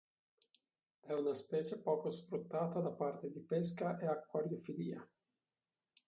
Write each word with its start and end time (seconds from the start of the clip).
È 1.01 1.13
una 1.13 1.35
specie 1.35 1.79
poco 1.83 2.09
sfruttata 2.09 2.79
da 2.79 2.89
parte 2.89 3.29
di 3.29 3.39
pesca 3.39 3.99
e 3.99 4.07
acquariofilia. 4.07 5.07